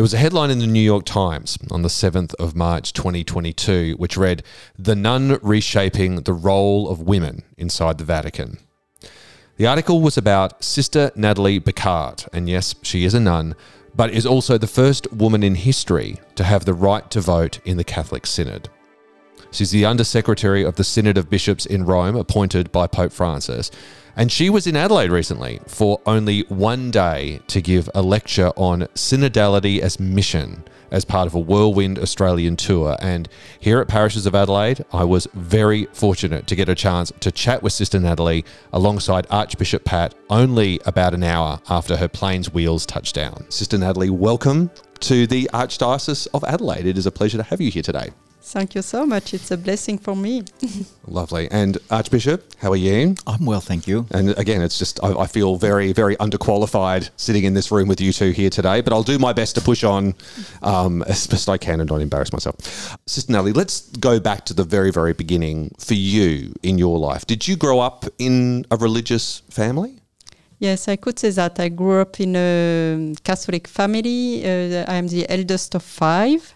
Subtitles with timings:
[0.00, 3.96] There was a headline in the New York Times on the 7th of March 2022
[3.98, 4.42] which read,
[4.78, 8.56] The Nun Reshaping the Role of Women Inside the Vatican.
[9.58, 13.54] The article was about Sister Natalie Becquart, and yes, she is a nun,
[13.94, 17.76] but is also the first woman in history to have the right to vote in
[17.76, 18.70] the Catholic Synod.
[19.52, 23.70] She's the Undersecretary of the Synod of Bishops in Rome, appointed by Pope Francis.
[24.16, 28.82] And she was in Adelaide recently for only one day to give a lecture on
[28.94, 32.96] synodality as mission as part of a whirlwind Australian tour.
[33.00, 37.32] And here at Parishes of Adelaide, I was very fortunate to get a chance to
[37.32, 42.86] chat with Sister Natalie alongside Archbishop Pat only about an hour after her plane's wheels
[42.86, 43.50] touched down.
[43.50, 46.86] Sister Natalie, welcome to the Archdiocese of Adelaide.
[46.86, 48.10] It is a pleasure to have you here today.
[48.42, 49.34] Thank you so much.
[49.34, 50.44] It's a blessing for me.
[51.06, 51.48] Lovely.
[51.50, 53.14] And Archbishop, how are you?
[53.26, 54.06] I'm well, thank you.
[54.10, 58.00] And again, it's just, I, I, feel very, very underqualified sitting in this room with
[58.00, 60.14] you two here today, but I'll do my best to push on
[60.62, 62.56] um, as best I can and not embarrass myself.
[63.06, 67.26] Sister Nellie, let's go back to the very, very beginning for you in your life.
[67.26, 70.00] Did you grow up in a religious family?
[70.58, 71.58] Yes, I could say that.
[71.58, 74.44] I grew up in a Catholic family.
[74.44, 76.54] Uh, I am the eldest of five.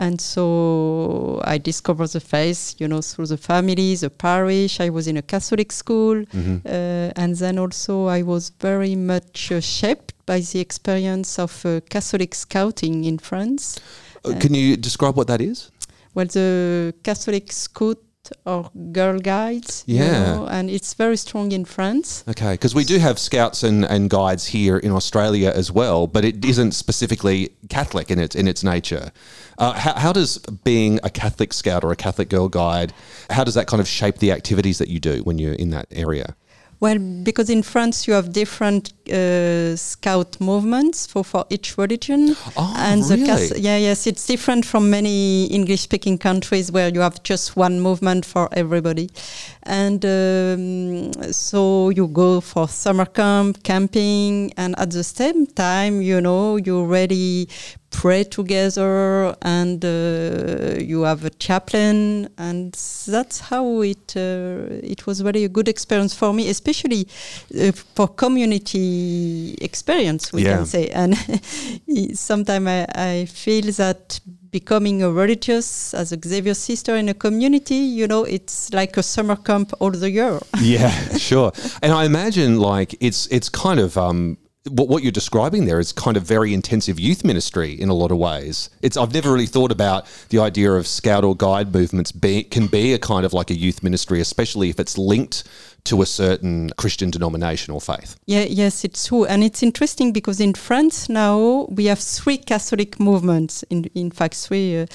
[0.00, 4.80] And so I discovered the faith, you know, through the family, the parish.
[4.80, 6.24] I was in a Catholic school.
[6.24, 6.66] Mm-hmm.
[6.66, 11.80] Uh, and then also I was very much uh, shaped by the experience of uh,
[11.90, 13.78] Catholic scouting in France.
[14.24, 15.70] Uh, can you describe what that is?
[16.14, 17.98] Well, the Catholic Scout
[18.44, 19.84] or Girl Guides.
[19.86, 20.04] Yeah.
[20.04, 22.24] You know, and it's very strong in France.
[22.28, 26.24] Okay, because we do have scouts and, and guides here in Australia as well, but
[26.24, 29.12] it isn't specifically Catholic in its in its nature.
[29.58, 32.92] Uh, how, how does being a Catholic scout or a Catholic girl guide,
[33.28, 35.86] how does that kind of shape the activities that you do when you're in that
[35.90, 36.34] area?
[36.80, 42.34] Well, because in France you have different uh, scout movements for, for each religion.
[42.56, 43.48] Oh, and really?
[43.48, 48.24] The yeah, yes, it's different from many English-speaking countries where you have just one movement
[48.24, 49.10] for everybody.
[49.64, 56.20] And um, so you go for summer camp, camping, and at the same time, you
[56.20, 57.48] know, you really
[57.90, 62.72] pray together and uh, you have a chaplain and
[63.06, 67.08] that's how it uh, it was really a good experience for me especially
[67.60, 70.56] uh, for community experience we yeah.
[70.56, 71.16] can say and
[72.16, 77.76] sometimes I, I feel that becoming a religious as a Xavier sister in a community,
[77.76, 80.38] you know, it's like a summer camp all the year.
[80.60, 81.52] yeah, sure.
[81.82, 84.38] And I imagine like it's it's kind of um,
[84.68, 88.10] what, what you're describing there is kind of very intensive youth ministry in a lot
[88.10, 88.70] of ways.
[88.82, 92.66] It's I've never really thought about the idea of scout or guide movements be, can
[92.66, 95.44] be a kind of like a youth ministry, especially if it's linked
[95.84, 98.16] to a certain Christian denomination or faith.
[98.26, 102.98] Yeah, yes, it's true, and it's interesting because in France now we have three Catholic
[103.00, 103.64] movements.
[103.70, 104.86] In in fact, three, uh,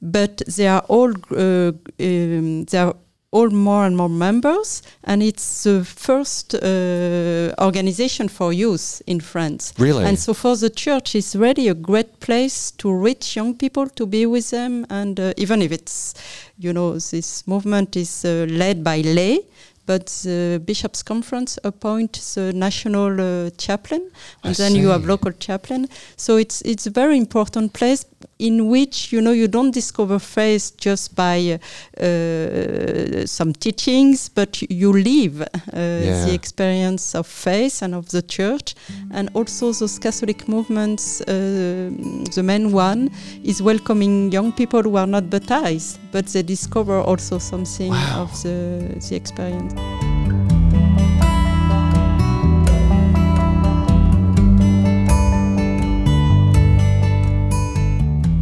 [0.00, 2.94] but they are all uh, um, they are
[3.32, 9.74] all more and more members, and it's the first uh, organization for youth in France.
[9.78, 10.04] Really?
[10.04, 14.06] And so for the church, it's really a great place to reach young people, to
[14.06, 16.14] be with them, and uh, even if it's,
[16.58, 19.40] you know, this movement is uh, led by lay,
[19.86, 24.10] but the bishops' conference appoints the national uh, chaplain,
[24.42, 24.80] and I then see.
[24.80, 25.88] you have local chaplain.
[26.16, 28.04] So it's it's a very important place
[28.38, 31.58] in which you know you don't discover faith just by
[32.00, 36.24] uh, some teachings, but you live uh, yeah.
[36.24, 38.74] the experience of faith and of the church,
[39.12, 41.20] and also those Catholic movements.
[41.22, 41.90] Uh,
[42.34, 43.10] the main one
[43.44, 48.22] is welcoming young people who are not baptized, but they discover also something wow.
[48.22, 49.74] of the the experience.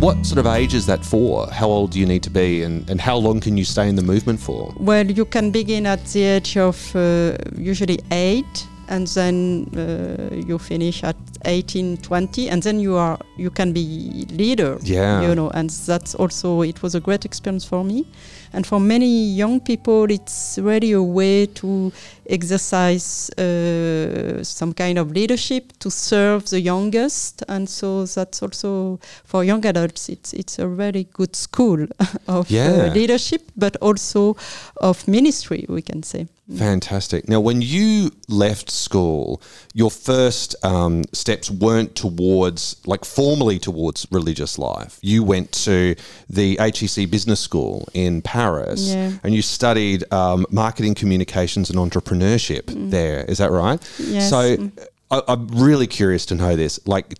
[0.04, 1.50] What sort of age is that for?
[1.50, 3.96] How old do you need to be, and, and how long can you stay in
[3.96, 4.70] the movement for?
[4.76, 10.58] Well, you can begin at the age of uh, usually eight, and then uh, you
[10.58, 15.50] finish at 18 20 and then you are you can be leader yeah you know
[15.50, 18.06] and that's also it was a great experience for me
[18.54, 21.92] and for many young people, it's really a way to
[22.30, 27.42] exercise uh, some kind of leadership to serve the youngest.
[27.48, 31.82] And so that's also for young adults, it's, it's a very good school
[32.28, 32.86] of uh, yeah.
[32.90, 34.36] uh, leadership, but also
[34.76, 36.28] of ministry, we can say.
[36.58, 37.26] Fantastic.
[37.26, 39.40] Now, when you left school,
[39.72, 44.98] your first um, steps weren't towards, like formally towards religious life.
[45.00, 45.94] You went to
[46.28, 49.12] the HEC Business School in Paris yeah.
[49.22, 52.90] and you studied um, marketing, communications, and entrepreneurship mm.
[52.90, 53.24] there.
[53.24, 53.80] Is that right?
[53.98, 54.28] Yes.
[54.28, 54.70] So,
[55.10, 56.78] I, I'm really curious to know this.
[56.86, 57.14] Like,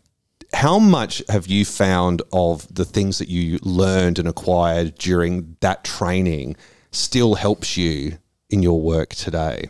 [0.53, 5.83] how much have you found of the things that you learned and acquired during that
[5.83, 6.57] training
[6.93, 8.19] still helps you
[8.55, 9.69] in your work today?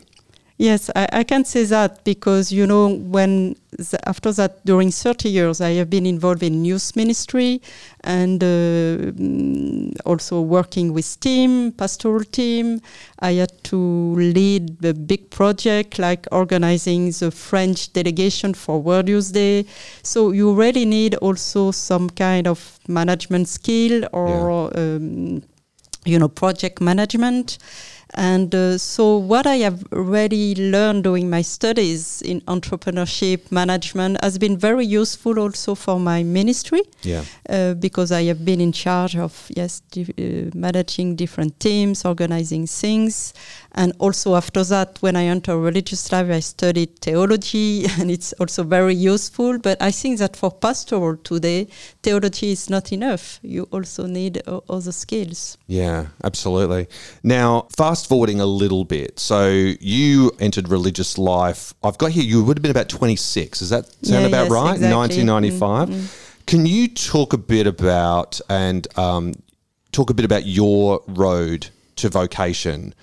[0.57, 5.29] Yes, I, I can say that because you know when the, after that during 30
[5.29, 7.61] years I have been involved in youth ministry
[8.05, 12.81] and uh, mm, also working with team, pastoral team.
[13.19, 19.33] I had to lead the big project like organizing the French delegation for World Youth
[19.33, 19.67] Day.
[20.05, 24.81] So you really need also some kind of management skill or yeah.
[24.81, 25.43] um,
[26.05, 27.59] you know project management.
[28.15, 34.39] And uh, so, what I have really learned during my studies in entrepreneurship management has
[34.39, 36.83] been very useful also for my ministry.
[37.03, 37.25] Yeah.
[37.49, 42.69] Uh, because I have been in charge of yes, di- uh, managing different teams, organizing
[42.69, 43.35] things,
[43.76, 48.62] and also after that, when I entered religious life, I studied theology, and it's also
[48.62, 49.59] very useful.
[49.59, 51.67] But I think that for pastoral today,
[52.03, 53.41] theology is not enough.
[53.43, 55.59] You also need other skills.
[55.67, 56.87] Yeah, absolutely.
[57.25, 59.19] Now, fast forwarding a little bit.
[59.19, 59.49] So
[59.81, 61.75] you entered religious life.
[61.82, 62.23] I've got here.
[62.23, 63.59] You would have been about twenty six.
[63.59, 64.75] Does that sound yeah, about yes, right?
[64.75, 64.88] Exactly.
[64.88, 65.88] Nineteen ninety five.
[65.88, 66.06] Mm-hmm.
[66.47, 69.35] Can you talk a bit about and um,
[69.93, 72.94] talk a bit about your road to vocation?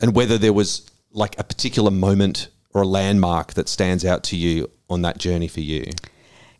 [0.00, 4.36] And whether there was like a particular moment or a landmark that stands out to
[4.36, 5.84] you on that journey for you.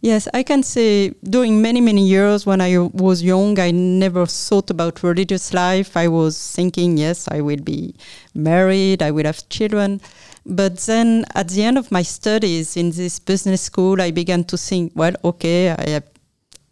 [0.00, 4.70] Yes, I can say during many, many years when I was young, I never thought
[4.70, 5.96] about religious life.
[5.96, 7.96] I was thinking, yes, I will be
[8.32, 10.00] married, I will have children.
[10.46, 14.56] But then at the end of my studies in this business school, I began to
[14.56, 16.04] think, well, okay, I have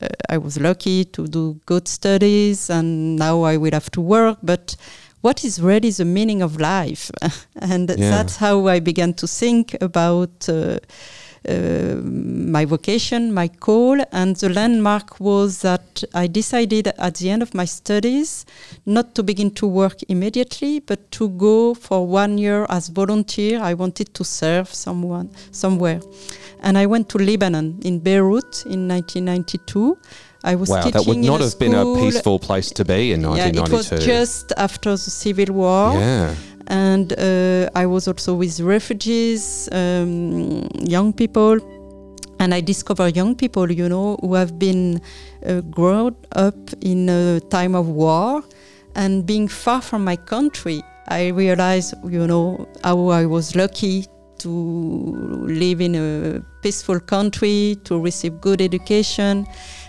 [0.01, 4.39] uh, I was lucky to do good studies and now I will have to work,
[4.43, 4.77] but
[5.27, 7.11] what is really the meaning of life?
[7.57, 8.11] and yeah.
[8.11, 10.79] that's how I began to think about uh,
[11.49, 11.97] uh,
[12.55, 17.55] my vocation, my call, and the landmark was that I decided at the end of
[17.55, 18.47] my studies
[18.85, 23.61] not to begin to work immediately, but to go for one year as volunteer.
[23.61, 26.01] I wanted to serve someone somewhere,
[26.63, 29.99] and I went to Lebanon in Beirut in 1992
[30.47, 31.71] I was wow, that would not have school.
[31.71, 33.27] been a peaceful place to be in 1992.
[33.27, 35.93] Yeah, it was just after the civil war.
[35.95, 36.35] Yeah.
[36.69, 41.59] And uh, I was also with refugees, um, young people.
[42.39, 45.01] And I discover young people, you know, who have been
[45.45, 48.45] uh, grown up in a time of war
[48.95, 50.81] and being far from my country.
[51.09, 54.07] I realized, you know, how I was lucky
[54.39, 54.51] to
[55.47, 59.47] live in a peaceful country, to receive good education.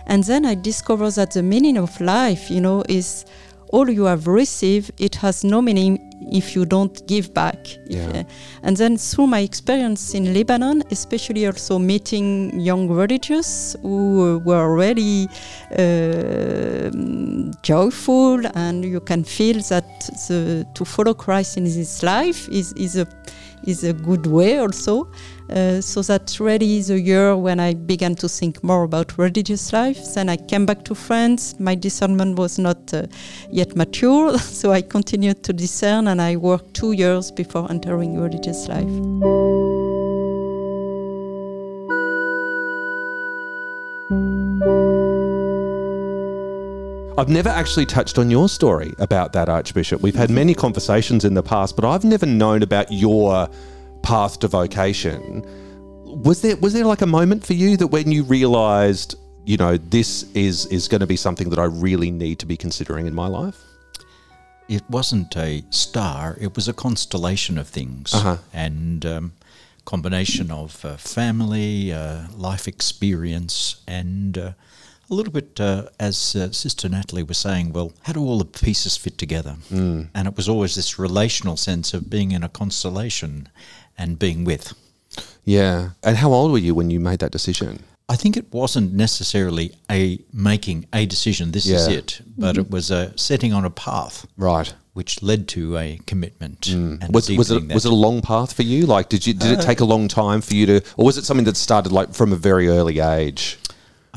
[0.08, 3.26] And then I discovered that the meaning of life, you know, is
[3.70, 6.00] all you have received, it has no meaning
[6.32, 7.58] if you don't give back.
[7.86, 8.10] Yeah.
[8.10, 8.24] Uh,
[8.64, 15.28] and then through my experience in Lebanon, especially also meeting young religious who were really
[15.72, 16.90] uh,
[17.62, 19.86] joyful, and you can feel that
[20.28, 23.08] the, to follow Christ in this life is, is a
[23.64, 25.08] is a good way also.
[25.50, 29.72] Uh, so that really is a year when I began to think more about religious
[29.72, 29.98] life.
[30.14, 31.58] Then I came back to France.
[31.60, 33.08] My discernment was not uh,
[33.50, 38.68] yet mature, so I continued to discern and I worked two years before entering religious
[38.68, 39.47] life.
[47.18, 50.02] I've never actually touched on your story about that, Archbishop.
[50.02, 53.50] We've had many conversations in the past, but I've never known about your
[54.04, 55.44] path to vocation.
[56.06, 59.16] Was there was there like a moment for you that when you realised,
[59.46, 62.56] you know, this is is going to be something that I really need to be
[62.56, 63.58] considering in my life?
[64.70, 68.38] It wasn't a star; it was a constellation of things, uh-huh.
[68.54, 69.34] and um,
[69.86, 74.52] combination of uh, family, uh, life experience, and uh,
[75.10, 78.46] a little bit, uh, as uh, Sister Natalie was saying, well, how do all the
[78.46, 79.56] pieces fit together?
[79.72, 80.08] Mm.
[80.14, 83.50] And it was always this relational sense of being in a constellation
[83.98, 84.74] and being with.
[85.46, 85.90] Yeah.
[86.04, 87.84] And how old were you when you made that decision?
[88.10, 91.52] I think it wasn't necessarily a making a decision.
[91.52, 91.78] This Yeah.
[91.78, 92.62] is it, but Mm-hmm.
[92.62, 94.74] it was a setting on a path, Right.
[94.94, 96.62] which led to a commitment.
[96.62, 97.02] Mm.
[97.04, 98.86] And Was, was it deepening was it a long path for you?
[98.86, 101.26] Like, did you did it take a long time for you to, or was it
[101.26, 103.58] something that started like from a very early age?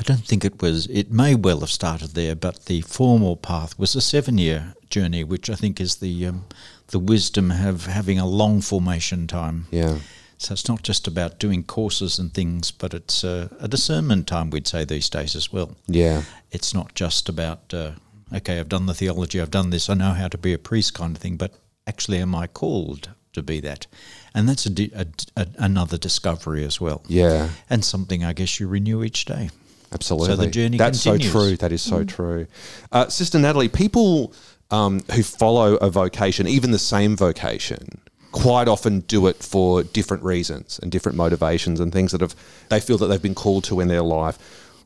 [0.01, 0.87] I don't think it was.
[0.87, 5.51] It may well have started there, but the formal path was a seven-year journey, which
[5.51, 6.47] I think is the um,
[6.87, 9.67] the wisdom of having a long formation time.
[9.71, 9.99] Yeah.
[10.39, 14.49] So it's not just about doing courses and things, but it's uh, a discernment time,
[14.49, 15.77] we'd say these days as well.
[15.87, 16.23] Yeah.
[16.51, 17.93] It's not just about, uh,
[18.35, 20.95] okay, I've done the theology, I've done this, I know how to be a priest
[20.95, 21.53] kind of thing, but
[21.87, 23.87] actually, am I called to be that?
[24.35, 27.03] And that's a, di- a, a, another discovery as well.
[27.07, 27.51] Yeah.
[27.69, 29.51] And something I guess you renew each day.
[29.93, 30.29] Absolutely.
[30.29, 31.33] So the journey That's continues.
[31.33, 31.57] so true.
[31.57, 32.47] That is so true.
[32.93, 34.33] Uh, Sister Natalie, people
[34.71, 38.01] um, who follow a vocation, even the same vocation,
[38.33, 42.37] quite often do it for different reasons and different motivations and things that have
[42.69, 44.39] they feel that they've been called to in their life.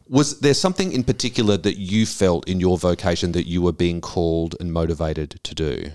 [0.08, 4.00] Was there something in particular that you felt in your vocation that you were being
[4.00, 5.92] called and motivated to do?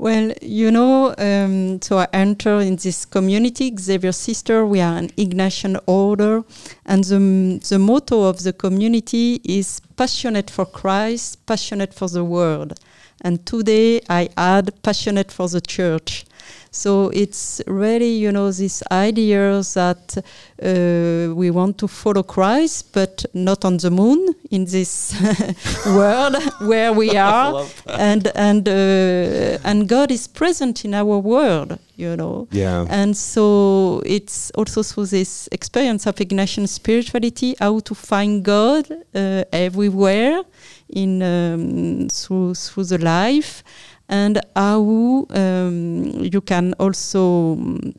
[0.00, 4.64] Well, you know, um, so I enter in this community, Xavier Sister.
[4.64, 6.44] We are an Ignatian order,
[6.86, 12.78] and the, the motto of the community is passionate for Christ, passionate for the world.
[13.20, 16.24] And today I add passionate for the church.
[16.70, 20.22] So it's really, you know, this idea that
[20.62, 25.14] uh, we want to follow Christ, but not on the moon in this
[25.86, 32.16] world where we are, and and uh, and God is present in our world, you
[32.16, 32.48] know.
[32.50, 32.86] Yeah.
[32.88, 39.44] And so it's also through this experience of Ignatian spirituality how to find God uh,
[39.52, 40.42] everywhere
[40.90, 43.62] in um, through through the life
[44.08, 47.94] and how um, you can also um,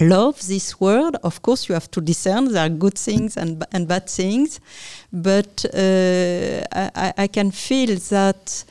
[0.00, 1.16] love this world.
[1.22, 4.60] Of course, you have to discern there are good things and and bad things,
[5.12, 8.64] but uh, I, I can feel that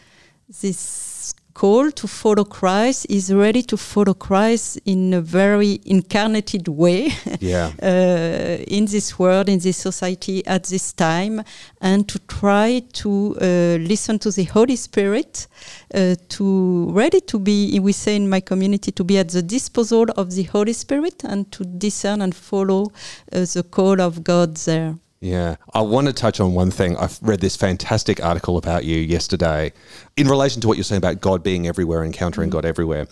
[0.61, 7.11] this call to follow Christ is ready to follow Christ in a very incarnated way
[7.39, 7.71] Yeah.
[7.81, 11.43] uh, in this world, in this society at this time,
[11.81, 13.45] and to try to uh,
[13.79, 15.47] listen to the Holy Spirit,
[15.93, 20.05] uh, to ready to be, we say in my community, to be at the disposal
[20.17, 22.91] of the Holy Spirit and to discern and follow
[23.31, 24.97] uh, the call of God there.
[25.25, 26.95] Yeah, I want to touch on one thing.
[26.97, 29.73] I've read this fantastic article about you yesterday
[30.15, 33.07] in relation to what you're saying about God being everywhere, encountering God everywhere.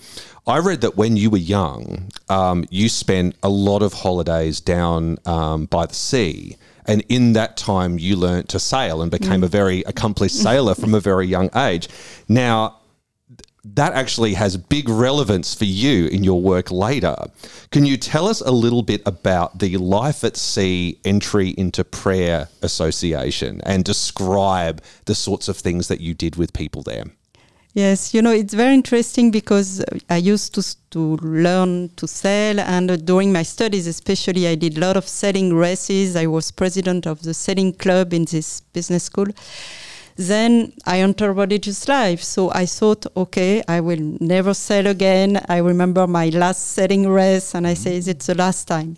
[0.45, 5.17] I read that when you were young, um, you spent a lot of holidays down
[5.25, 6.55] um, by the sea.
[6.85, 10.93] And in that time, you learnt to sail and became a very accomplished sailor from
[10.93, 11.89] a very young age.
[12.29, 12.77] Now,
[13.65, 17.15] that actually has big relevance for you in your work later.
[17.71, 22.49] Can you tell us a little bit about the Life at Sea Entry into Prayer
[22.61, 27.05] Association and describe the sorts of things that you did with people there?
[27.73, 32.91] Yes, you know, it's very interesting because I used to, to learn to sail, and
[32.91, 36.15] uh, during my studies, especially, I did a lot of sailing races.
[36.15, 39.25] I was president of the sailing club in this business school.
[40.15, 45.43] Then I entered religious life, so I thought, okay, I will never sell again.
[45.49, 48.97] I remember my last selling race, and I say, it's the last time.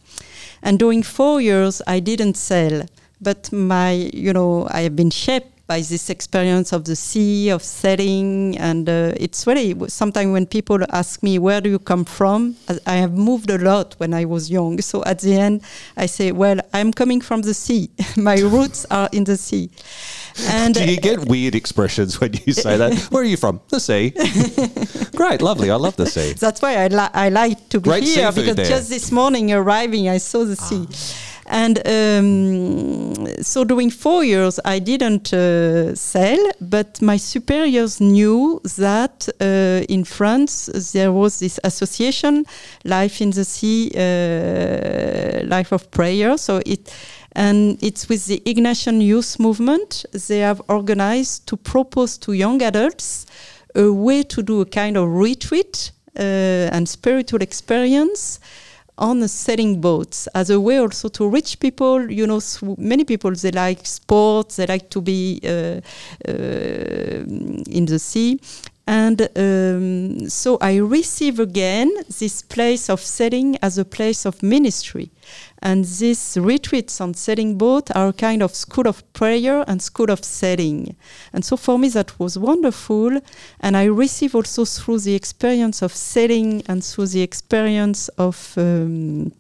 [0.61, 2.85] And during four years, I didn't sell.
[3.21, 7.63] but my, you know, I have been shaped by this experience of the sea, of
[7.63, 12.55] sailing, and uh, it's really sometimes when people ask me where do you come from,
[12.85, 14.79] I- have moved a lot when I was young.
[14.81, 15.61] So at the end,
[15.97, 17.89] I say, well, I'm coming from the sea.
[18.17, 19.71] My roots are in the sea.
[20.49, 22.93] And Do you get weird expressions when you say that?
[23.09, 23.59] Where are you from?
[23.69, 24.11] The sea.
[25.15, 25.71] Great, lovely.
[25.71, 26.33] I love the sea.
[26.33, 28.65] That's why I, li- I like to be Great here because there.
[28.65, 30.87] just this morning arriving, I saw the sea.
[31.47, 39.29] And um, so during four years, I didn't uh, sail, but my superiors knew that
[39.39, 42.45] uh, in France there was this association,
[42.83, 46.37] Life in the Sea, uh, Life of Prayer.
[46.37, 46.91] So it,
[47.33, 50.05] and it's with the Ignatian Youth Movement.
[50.27, 53.27] They have organized to propose to young adults
[53.75, 56.21] a way to do a kind of retreat uh,
[56.71, 58.39] and spiritual experience
[58.97, 62.39] on a sailing boats as a way also to reach people you know
[62.77, 65.81] many people they like sports they like to be uh,
[66.27, 66.31] uh,
[67.67, 68.39] in the sea
[68.87, 75.09] and um, so I receive again this place of sailing as a place of ministry.
[75.65, 80.11] And these retreats on sailing boat are a kind of school of prayer and school
[80.11, 80.95] of sailing.
[81.33, 83.19] And so for me that was wonderful.
[83.61, 89.31] And I receive also through the experience of sailing and through the experience of um,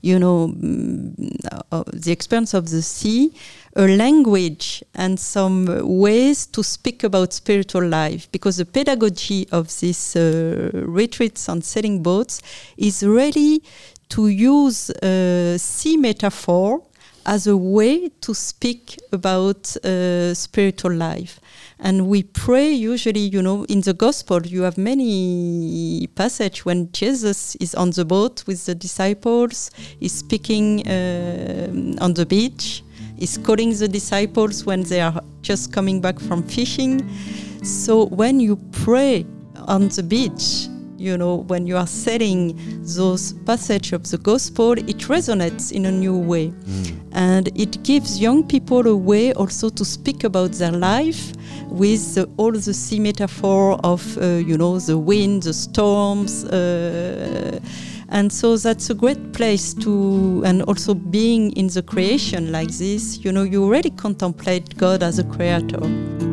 [0.00, 1.36] you know, mm,
[1.70, 3.32] uh, the experience of the sea,
[3.76, 8.28] a language and some ways to speak about spiritual life.
[8.32, 12.42] Because the pedagogy of these uh, retreats on sailing boats
[12.76, 13.62] is really
[14.10, 16.82] to use uh, sea metaphor
[17.26, 21.40] as a way to speak about uh, spiritual life.
[21.78, 27.56] And we pray usually, you know, in the gospel, you have many passage when Jesus
[27.56, 32.82] is on the boat with the disciples, he's speaking uh, on the beach,
[33.16, 37.08] he's calling the disciples when they are just coming back from fishing.
[37.62, 39.26] So when you pray
[39.68, 40.68] on the beach,
[41.00, 42.54] you know, when you are selling
[42.84, 46.52] those passage of the gospel, it resonates in a new way.
[47.12, 51.32] And it gives young people a way also to speak about their life
[51.68, 56.44] with the, all the sea metaphor of, uh, you know, the wind, the storms.
[56.44, 57.58] Uh,
[58.10, 63.24] and so that's a great place to, and also being in the creation like this,
[63.24, 66.29] you know, you already contemplate God as a creator.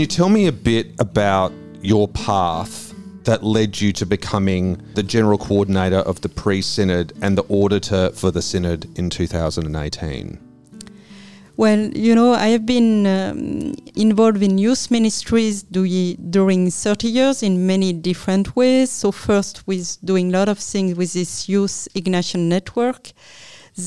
[0.00, 1.52] You tell me a bit about
[1.82, 7.36] your path that led you to becoming the general coordinator of the pre synod and
[7.36, 10.38] the auditor for the synod in 2018?
[11.58, 17.42] Well, you know, I have been um, involved in youth ministries du- during 30 years
[17.42, 18.90] in many different ways.
[18.90, 23.12] So, first, with doing a lot of things with this Youth Ignatian Network.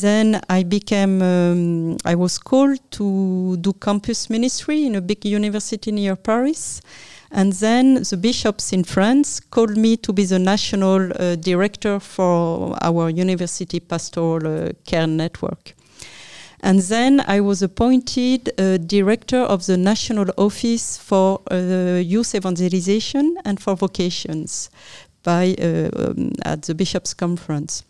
[0.02, 5.92] Then I became, um, I was called to do campus ministry in a big university
[5.92, 6.82] near Paris.
[7.32, 12.78] And then the bishops in France called me to be the national uh, director for
[12.82, 15.74] our university pastoral uh, care network.
[16.62, 23.36] And then I was appointed uh, director of the National Office for uh, Youth Evangelization
[23.44, 24.70] and for Vocations
[25.24, 27.84] by, uh, um, at the Bishops' Conference.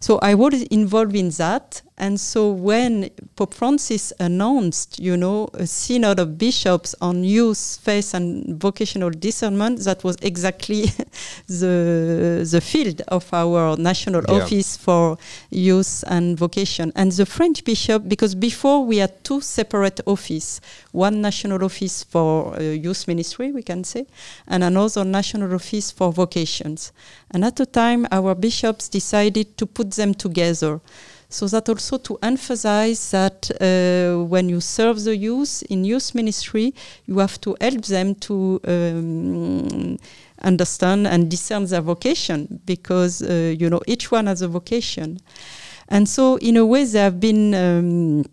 [0.00, 1.82] So I was involved in that.
[1.98, 8.12] And so when Pope Francis announced, you know, a synod of bishops on youth, faith,
[8.12, 10.82] and vocational discernment, that was exactly
[11.48, 14.34] the the field of our national Yeah.
[14.42, 15.16] office for
[15.50, 16.92] youth and vocation.
[16.94, 20.60] And the French bishop, because before we had two separate offices,
[20.96, 24.06] one national office for uh, youth ministry, we can say,
[24.48, 26.90] and another national office for vocations.
[27.30, 30.80] And at the time, our bishops decided to put them together.
[31.28, 36.72] So that also to emphasize that uh, when you serve the youth in youth ministry,
[37.04, 39.98] you have to help them to um,
[40.40, 45.18] understand and discern their vocation because uh, you know each one has a vocation,
[45.88, 47.54] and so in a way they have been.
[47.54, 48.24] Um,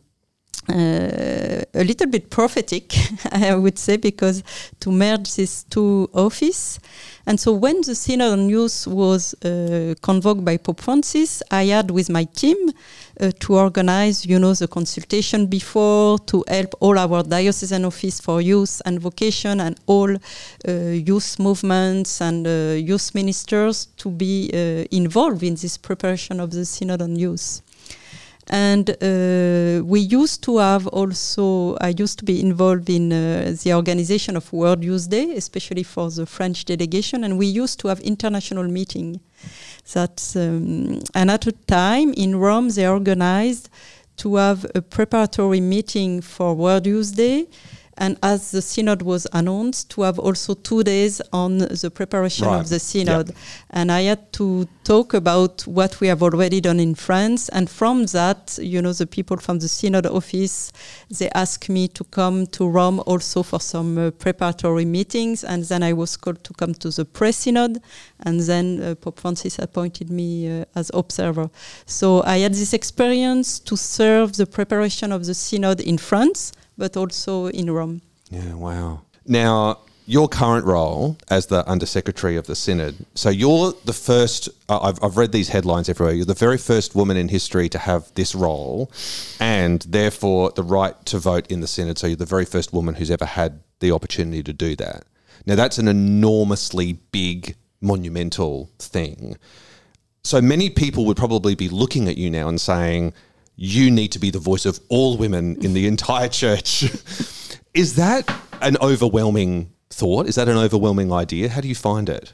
[0.69, 2.93] uh, a little bit prophetic,
[3.31, 4.43] I would say, because
[4.79, 6.79] to merge these two offices.
[7.25, 11.91] And so when the Synod on Youth was uh, convoked by Pope Francis, I had
[11.91, 12.57] with my team
[13.19, 18.41] uh, to organize, you know, the consultation before, to help all our diocesan office for
[18.41, 24.85] youth and vocation and all uh, youth movements and uh, youth ministers to be uh,
[24.91, 27.61] involved in this preparation of the Synod on Youth.
[28.49, 33.73] And uh, we used to have also, I used to be involved in uh, the
[33.73, 37.99] organization of World Youth Day, especially for the French delegation, and we used to have
[38.01, 39.21] international meeting.
[39.93, 43.69] That um, and at a time in Rome they organized
[44.17, 47.47] to have a preparatory meeting for World Youth Day.
[47.97, 52.59] And as the synod was announced, to have also two days on the preparation Right.
[52.59, 53.33] of the synod.
[53.69, 57.49] And I had to talk about what we have already done in France.
[57.49, 60.71] And from that, you know, the people from the synod office,
[61.09, 65.43] they asked me to come to Rome also for some uh, preparatory meetings.
[65.43, 67.79] And then I was called to come to the pre-synod.
[68.25, 71.49] And then uh, Pope Francis appointed me uh, as observer.
[71.85, 76.97] So I had this experience to serve the preparation of the synod in France, but
[76.97, 78.01] also in Rome.
[78.29, 79.01] Yeah, wow.
[79.25, 85.01] Now, your current role as the Undersecretary of the Synod, so you're the first, I've,
[85.01, 88.35] I've read these headlines everywhere, you're the very first woman in history to have this
[88.35, 88.91] role
[89.39, 91.97] and therefore the right to vote in the Synod.
[91.97, 95.05] So you're the very first woman who's ever had the opportunity to do that.
[95.45, 99.37] Now, that's an enormously big, monumental thing.
[100.23, 103.13] So many people would probably be looking at you now and saying,
[103.55, 106.83] you need to be the voice of all women in the entire church.
[107.73, 110.27] Is that an overwhelming thought?
[110.27, 111.49] Is that an overwhelming idea?
[111.49, 112.33] How do you find it?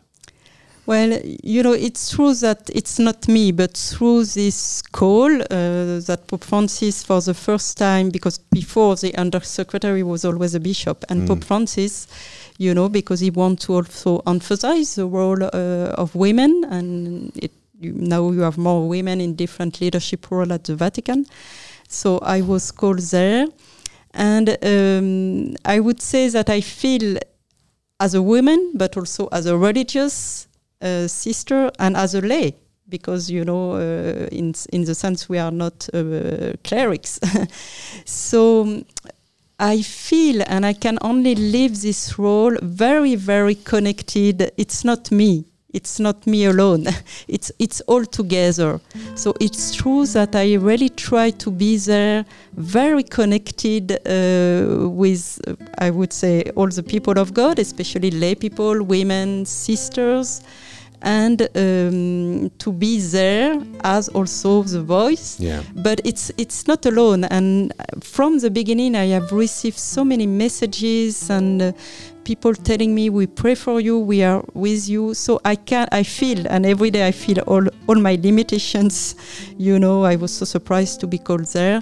[0.90, 6.24] Well, you know, it's true that it's not me, but through this call uh, that
[6.26, 11.28] Pope Francis, for the first time, because before the undersecretary was always a bishop, and
[11.28, 12.08] Pope Francis,
[12.58, 17.52] you know, because he wants to also emphasize the role uh, of women, and it,
[17.80, 21.26] you, now you have more women in different leadership role at the Vatican.
[21.88, 23.48] So I was called there,
[24.14, 27.18] and um, I would say that I feel
[28.00, 30.48] as a woman, but also as a religious
[30.82, 32.56] uh, sister and as a lay,
[32.88, 37.20] because you know, uh, in in the sense we are not uh, clerics.
[38.06, 38.86] so um,
[39.60, 44.52] I feel, and I can only live this role very, very connected.
[44.58, 45.49] It's not me.
[45.72, 46.88] It's not me alone.
[47.28, 48.80] it's it's all together.
[49.16, 55.54] So it's true that I really try to be there, very connected uh, with, uh,
[55.78, 60.42] I would say, all the people of God, especially lay people, women, sisters,
[61.02, 65.40] and um, to be there as also the voice.
[65.40, 65.62] Yeah.
[65.76, 67.26] But it's it's not alone.
[67.26, 71.62] And from the beginning, I have received so many messages and.
[71.62, 71.72] Uh,
[72.30, 75.16] people telling me we pray for you we are with you.
[75.16, 79.16] So i can i feel and every day i feel all all my limitations.
[79.58, 81.82] You know i was so surprised to be called there.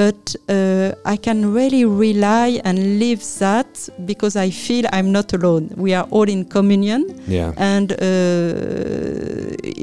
[0.00, 3.70] But uh, i can really rely and live that
[4.10, 5.70] because i feel i'm not alone.
[5.76, 7.00] We are all in communion.
[7.28, 7.52] Yeah.
[7.56, 7.96] and uh,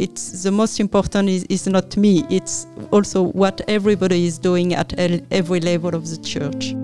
[0.03, 2.25] it's the most important is, is not me.
[2.29, 4.89] It's also what everybody is doing at
[5.31, 6.75] every level of the church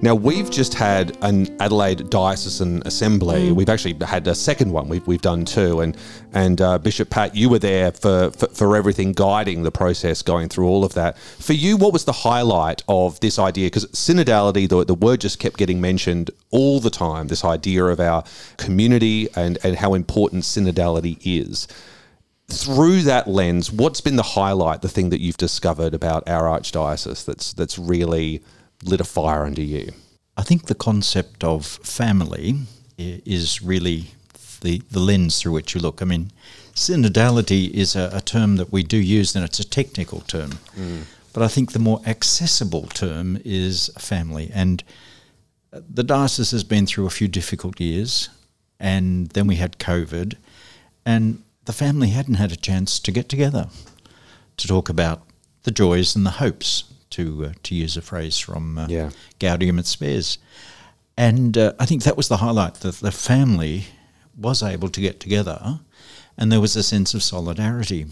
[0.00, 3.50] Now, we've just had an Adelaide Diocesan Assembly.
[3.50, 5.80] We've actually had a second one we've, we've done two.
[5.80, 5.96] And,
[6.32, 10.50] and uh, Bishop Pat, you were there for, for, for everything, guiding the process, going
[10.50, 11.18] through all of that.
[11.18, 13.66] For you, what was the highlight of this idea?
[13.66, 17.98] Because synodality, the, the word just kept getting mentioned all the time, this idea of
[17.98, 18.22] our
[18.56, 21.66] community and, and how important synodality is
[22.50, 27.26] through that lens, what's been the highlight, the thing that you've discovered about our archdiocese
[27.26, 28.42] that's that's really
[28.84, 29.92] lit a fire under you?
[30.36, 32.56] I think the concept of family
[32.96, 34.12] is really
[34.60, 36.00] the, the lens through which you look.
[36.02, 36.30] I mean,
[36.74, 40.58] synodality is a, a term that we do use, and it's a technical term.
[41.32, 44.50] But I think the more accessible term is family.
[44.52, 44.82] And
[45.72, 48.28] uh, the diocese has been through a few difficult years,
[48.80, 50.36] and then we had COVID,
[51.04, 53.68] and the family hadn't had a chance to get together
[54.56, 55.22] to talk about
[55.64, 56.84] the joys and the hopes,
[57.18, 59.10] to uh, to use a phrase from uh, Yeah.
[59.40, 60.38] Gaudium et Spes.
[61.16, 63.84] And uh, I think that was the highlight that the family
[64.36, 65.80] was able to get together,
[66.36, 68.06] and there was a sense of solidarity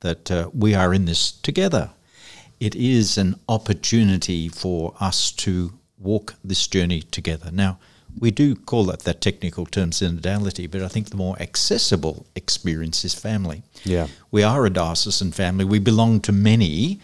[0.00, 1.90] that uh, we are in this together.
[2.58, 7.50] It is an opportunity for us to walk this journey together.
[7.52, 7.78] Now,
[8.18, 13.04] we do call that that technical term synodality, but I think the more accessible experience
[13.04, 13.62] is family.
[13.84, 14.08] Yeah.
[14.32, 15.64] We are a diocesan family.
[15.64, 16.98] We belong to many,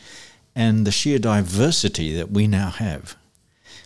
[0.56, 3.14] and the sheer diversity that we now have,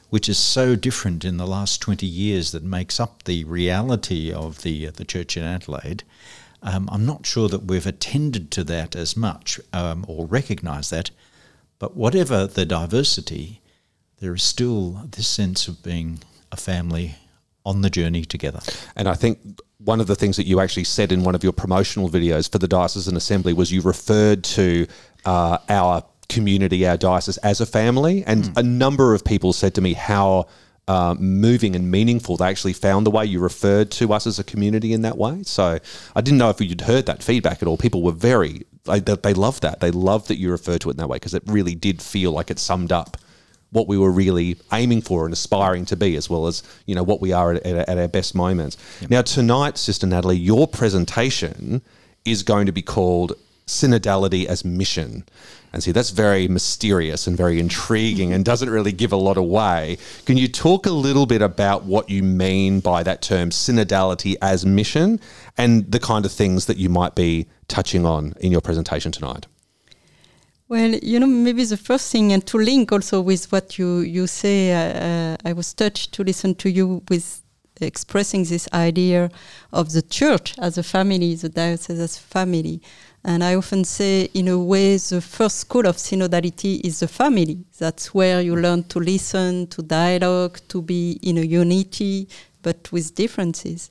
[0.09, 4.62] which is so different in the last 20 years that makes up the reality of
[4.62, 6.04] the, uh, the church in Adelaide,
[6.62, 11.11] um, I'm not sure that we've attended to that as much um, or recognised that.
[11.80, 13.61] But whatever the diversity,
[14.20, 16.20] there is still this sense of being
[16.52, 17.16] a family
[17.66, 18.61] on the journey together.
[18.94, 19.38] And I think
[19.78, 22.59] one of the things that you actually said in one of your promotional videos for
[22.59, 24.87] the Diocesan Assembly was you referred to
[25.24, 28.25] uh, our community, our diocese, as a family.
[28.27, 30.47] And a number of people said to me how
[30.88, 34.45] uh, moving and meaningful they actually found the way you referred to us as a
[34.45, 35.43] community in that way.
[35.45, 35.79] So
[36.16, 37.77] I didn't know if you'd heard that feedback at all.
[37.77, 39.81] People were very, they, they loved that.
[39.81, 42.33] They loved that you referred to it in that way because it really did feel
[42.33, 43.16] like it summed up
[43.71, 47.05] what we were really aiming for and aspiring to be, as well as you know
[47.05, 48.77] what we are at, at, at our best moments.
[49.09, 51.83] Now, tonight, Sister Natalie, your presentation
[52.25, 53.35] is going to be called
[53.66, 55.25] synodality as mission.
[55.72, 59.98] And see, that's very mysterious and very intriguing and doesn't really give a lot away.
[60.26, 64.66] Can you talk a little bit about what you mean by that term, synodality as
[64.66, 65.20] mission,
[65.56, 69.46] and the kind of things that you might be touching on in your presentation tonight?
[70.68, 74.28] Well, you know, maybe the first thing, and to link also with what you you
[74.28, 77.42] say, uh, I was touched to listen to you with
[77.80, 79.30] expressing this idea
[79.72, 82.80] of the church as a family, the diocese as a family.
[83.22, 87.64] And I often say, in a way, the first school of synodality is the family.
[87.78, 92.28] That's where you learn to listen, to dialogue, to be in a unity,
[92.62, 93.90] but with differences.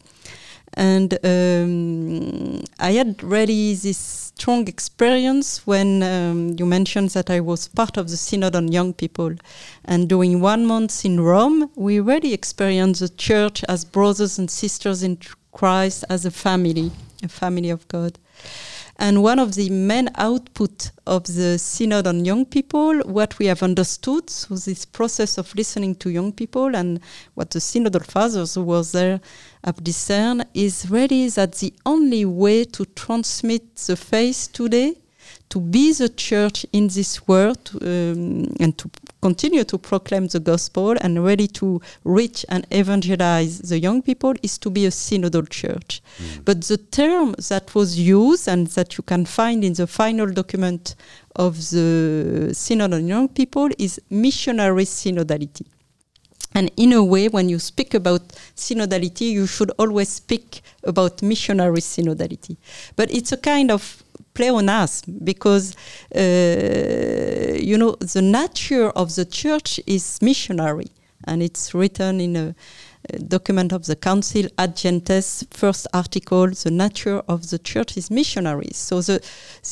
[0.74, 7.68] And um, I had really this strong experience when um, you mentioned that I was
[7.68, 9.34] part of the Synod on Young People.
[9.86, 15.04] And during one month in Rome, we really experienced the church as brothers and sisters
[15.04, 15.18] in
[15.52, 16.92] Christ, as a family,
[17.24, 18.18] a family of God.
[19.02, 23.64] And one of the main output of the Synod on Young People, what we have
[23.64, 27.00] understood, so this process of listening to young people and
[27.34, 29.22] what the Synodal Fathers who were there
[29.64, 34.98] have discerned, is really that the only way to transmit the faith today,
[35.50, 38.90] to be the church in this world um, and to
[39.22, 44.58] continue to proclaim the gospel and ready to reach and evangelize the young people is
[44.60, 46.02] to be a synodal church.
[46.18, 46.46] Mm.
[46.46, 50.96] But the term that was used and that you can find in the final document
[51.36, 55.66] of the Synod on Young People is missionary synodality.
[56.54, 61.80] And in a way, when you speak about synodality, you should always speak about missionary
[61.80, 62.58] synodality.
[62.96, 65.76] But it's a kind of pleonasm because,
[66.16, 66.20] uh,
[67.60, 70.88] you know, the nature of the church is missionary.
[71.26, 72.56] And it's written in a
[73.28, 78.70] document of the Council Ad Gentes, first article, the nature of the church is missionary
[78.74, 79.22] So the,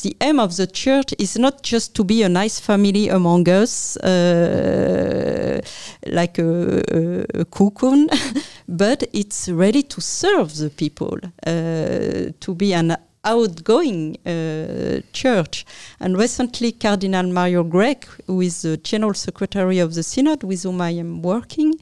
[0.02, 3.96] the aim of the church is not just to be a nice family among us,
[3.98, 5.60] uh,
[6.06, 8.08] like a, a, a cocoon,
[8.68, 12.96] but it's ready to serve the people, uh, to be an
[13.32, 15.64] outgoing uh, church.
[16.00, 20.80] And recently, Cardinal Mario Grech, who is the General Secretary of the Synod, with whom
[20.80, 21.74] I am working,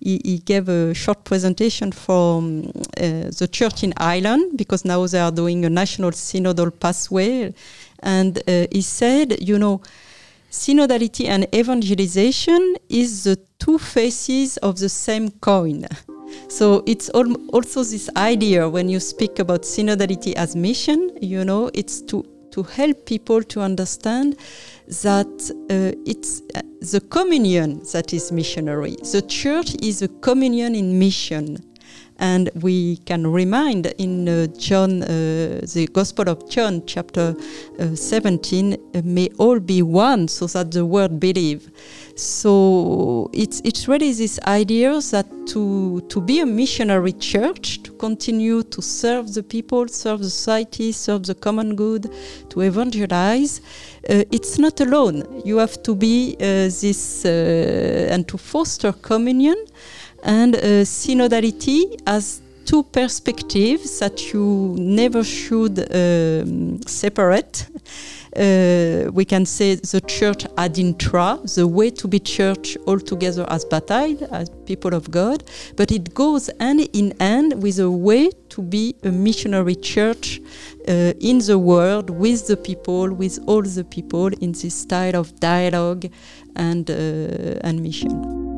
[0.00, 5.06] he, he gave a short presentation for um, uh, the church in Ireland, because now
[5.06, 7.52] they are doing a national synodal pathway.
[8.00, 9.80] And uh, he said, you know,
[10.50, 15.86] synodality and evangelization is the two faces of the same coin.
[16.48, 21.70] So it's al- also this idea when you speak about synodality as mission, you know,
[21.74, 24.36] it's to to help people to understand
[25.02, 28.96] that uh, it's uh, the communion that is missionary.
[29.10, 31.58] The church is a communion in mission.
[32.18, 35.06] And we can remind in uh, John, uh,
[35.74, 37.34] the Gospel of John, chapter
[37.80, 41.72] uh, 17, uh, may all be one, so that the world believe.
[42.14, 48.62] So it's it's really this idea that to to be a missionary church, to continue
[48.62, 52.10] to serve the people, serve society, serve the common good,
[52.50, 53.60] to evangelize,
[54.10, 55.24] uh, it's not alone.
[55.44, 59.56] You have to be uh, this uh, and to foster communion
[60.22, 67.66] and uh, synodality as two perspectives that you never should um, separate.
[68.36, 73.64] Uh, we can say the church ad intra, the way to be church altogether as
[73.64, 75.44] baptized, as people of God,
[75.76, 80.40] but it goes hand in hand with a way to be a missionary church
[80.88, 85.38] uh, in the world with the people, with all the people in this style of
[85.40, 86.06] dialogue
[86.56, 86.94] and, uh,
[87.64, 88.51] and mission.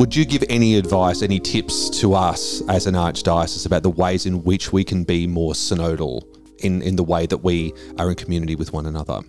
[0.00, 4.24] Would you give any advice, any tips to us as an archdiocese about the ways
[4.24, 6.22] in which we can be more synodal
[6.60, 9.20] in, in the way that we are in community with one another?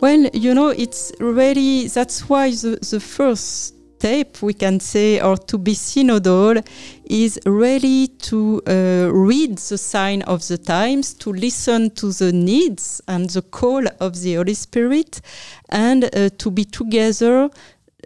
[0.00, 5.36] Well, you know, it's really that's why the, the first step we can say, or
[5.36, 6.66] to be synodal,
[7.04, 13.02] is really to uh, read the sign of the times, to listen to the needs
[13.06, 15.20] and the call of the Holy Spirit,
[15.68, 17.50] and uh, to be together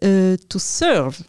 [0.03, 1.23] uh, to serve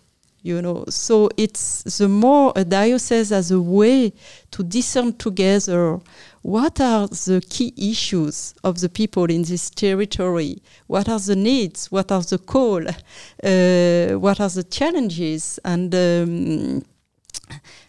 [0.44, 0.86] you know.
[0.90, 4.14] So it's the more a diocese as a way
[4.52, 6.00] to discern together
[6.44, 11.90] what are the key issues of the people in this territory what are the needs
[11.90, 16.84] what are the call uh, what are the challenges and um,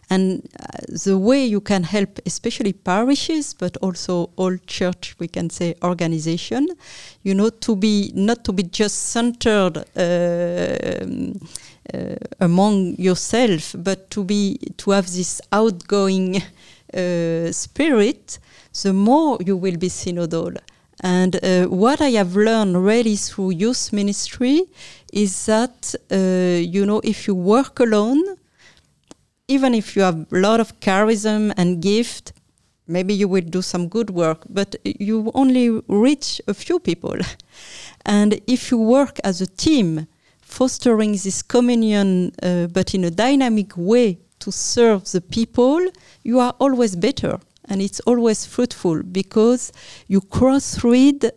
[0.09, 5.49] and uh, the way you can help especially parishes but also all church we can
[5.49, 6.67] say organization
[7.23, 11.05] you know to be not to be just centered uh,
[12.39, 16.41] among yourself, but to be to have this outgoing
[16.93, 18.39] uh, spirit,
[18.83, 20.57] the more you will be synodal.
[21.01, 24.63] And uh, what I have learned really through youth ministry
[25.11, 28.23] is that uh, you know if you work alone,
[29.47, 32.33] even if you have a lot of charism and gift,
[32.87, 37.17] maybe you will do some good work, but you only reach a few people.
[38.05, 40.07] and if you work as a team,
[40.45, 45.81] fostering this communion, uh, but in a dynamic way to serve the people,
[46.23, 49.73] you are always better and it's always fruitful because
[50.07, 51.31] you cross-read uh,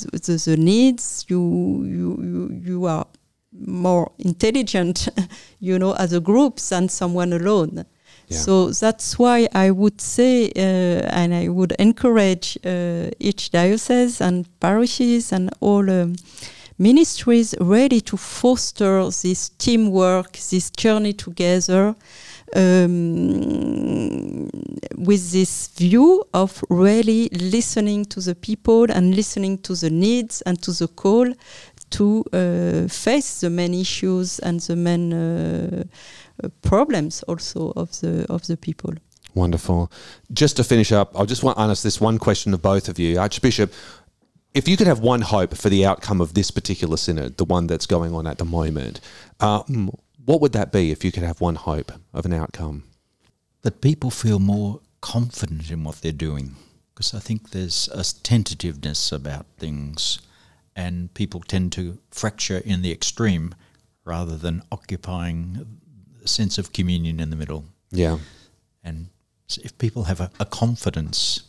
[0.00, 1.26] the, the, needs.
[1.28, 3.06] You you you are
[3.52, 5.08] more intelligent,
[5.60, 7.84] you know, as a group than someone alone.
[8.36, 10.60] So that's why I would say, uh,
[11.10, 16.16] and I would encourage uh, each diocese and parishes and all um,
[16.78, 21.94] ministries ready to foster this teamwork, this journey together.
[22.56, 24.48] Um,
[24.96, 30.60] with this view of really listening to the people and listening to the needs and
[30.62, 31.32] to the call
[31.90, 35.84] to uh, face the main issues and the main uh,
[36.42, 38.94] uh, problems also of the of the people.
[39.34, 39.90] Wonderful.
[40.32, 42.98] Just to finish up, I just want to ask this one question of both of
[42.98, 43.72] you, Archbishop.
[44.54, 47.66] If you could have one hope for the outcome of this particular synod, the one
[47.66, 49.00] that's going on at the moment,
[49.40, 49.90] um,
[50.24, 50.90] what would that be?
[50.90, 52.84] If you could have one hope of an outcome,
[53.62, 56.56] that people feel more confident in what they're doing,
[56.94, 60.18] because I think there's a tentativeness about things,
[60.78, 63.52] and people tend to fracture in the extreme
[64.04, 65.66] rather than occupying
[66.24, 67.64] a sense of communion in the middle.
[67.90, 68.18] Yeah.
[68.84, 69.08] And
[69.48, 71.42] so if people have a, a confidence,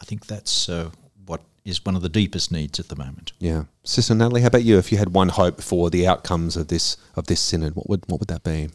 [0.00, 0.90] I think that's uh,
[1.26, 3.34] what is one of the deepest needs at the moment.
[3.38, 4.78] Yeah, Sister Natalie, how about you?
[4.78, 8.04] If you had one hope for the outcomes of this of this synod, what would
[8.06, 8.70] what would that be?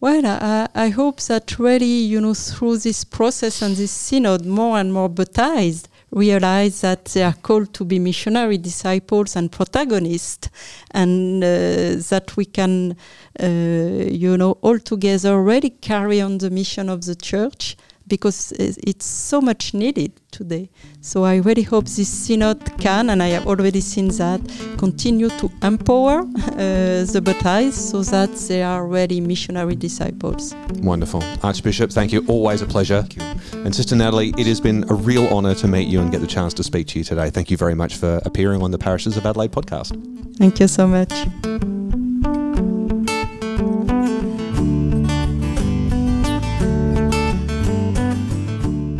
[0.00, 4.78] Well, I, I hope that really, you know, through this process and this synod, more
[4.78, 10.48] and more baptized realize that they are called to be missionary disciples and protagonists,
[10.90, 12.96] and uh, that we can,
[13.40, 17.76] uh, you know, all together really carry on the mission of the church
[18.10, 20.68] because it's so much needed today.
[21.00, 24.40] So I really hope this synod can, and I have already seen that,
[24.76, 30.54] continue to empower uh, the baptized so that they are really missionary disciples.
[30.82, 31.22] Wonderful.
[31.42, 32.24] Archbishop, thank you.
[32.26, 33.06] Always a pleasure.
[33.52, 36.26] And Sister Natalie, it has been a real honour to meet you and get the
[36.26, 37.30] chance to speak to you today.
[37.30, 39.90] Thank you very much for appearing on the Parishes of Adelaide podcast.
[40.36, 41.79] Thank you so much.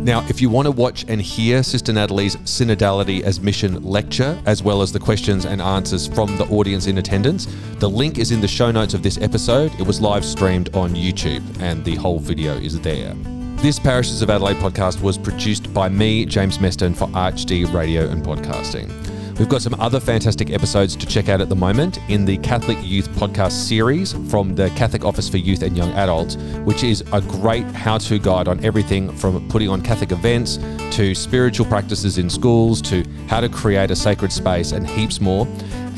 [0.02, 4.62] Now, if you want to watch and hear Sister Natalie's Synodality as Mission lecture, as
[4.62, 7.46] well as the questions and answers from the audience in attendance,
[7.80, 9.72] the link is in the show notes of this episode.
[9.78, 13.12] It was live streamed on YouTube, and the whole video is there.
[13.56, 18.24] This Parishes of Adelaide podcast was produced by me, James Meston, for ArchD Radio and
[18.24, 18.99] Podcasting.
[19.40, 22.76] We've got some other fantastic episodes to check out at the moment in the Catholic
[22.83, 27.22] Youth podcast series from the Catholic Office for Youth and Young Adults, which is a
[27.22, 30.59] great how to guide on everything from putting on Catholic events
[30.94, 35.46] to spiritual practices in schools to how to create a sacred space and heaps more.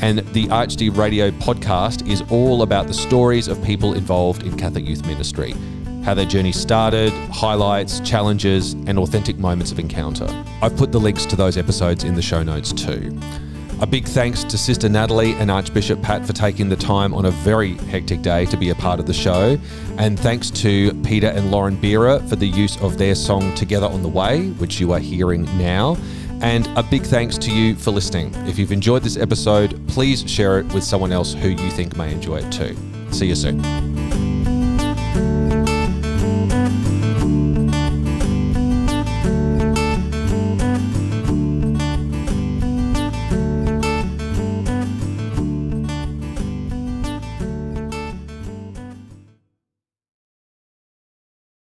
[0.01, 4.85] And the ArchD Radio podcast is all about the stories of people involved in Catholic
[4.85, 5.53] youth ministry
[6.03, 10.27] how their journey started, highlights, challenges, and authentic moments of encounter.
[10.61, 13.17] I've put the links to those episodes in the show notes too.
[13.81, 17.31] A big thanks to Sister Natalie and Archbishop Pat for taking the time on a
[17.31, 19.57] very hectic day to be a part of the show.
[19.97, 24.01] And thanks to Peter and Lauren Beera for the use of their song Together on
[24.01, 25.97] the Way, which you are hearing now.
[26.41, 28.33] And a big thanks to you for listening.
[28.47, 32.11] If you've enjoyed this episode, please share it with someone else who you think may
[32.11, 32.77] enjoy it too.
[33.11, 34.02] See you soon.